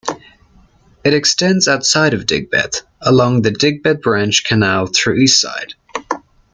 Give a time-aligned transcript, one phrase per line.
[1.03, 5.73] It extends outside of Digbeth, along the Digbeth Branch Canal through Eastside.